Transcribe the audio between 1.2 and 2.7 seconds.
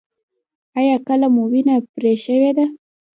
مو وینه پرې شوې ده؟